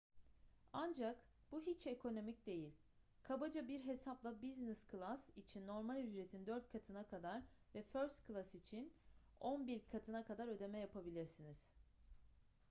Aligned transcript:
ancak 0.73 1.17
bu 1.51 1.61
hiç 1.61 1.87
ekonomik 1.87 2.45
değil 2.45 2.71
kabaca 3.23 3.67
bir 3.67 3.83
hesapla 3.85 4.41
business 4.41 4.87
class 4.91 5.29
için 5.37 5.67
normal 5.67 5.97
ücretin 6.03 6.45
dört 6.45 6.69
katına 6.71 7.07
kadar 7.07 7.41
ve 7.75 7.83
first 7.83 8.27
class 8.27 8.55
için 8.55 8.93
on 9.39 9.67
bir 9.67 9.87
katına 9.89 10.23
kadar 10.25 10.47
ödeme 10.47 10.79
yapabilirsiniz 10.79 11.71